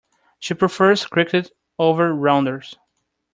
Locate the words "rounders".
2.11-2.75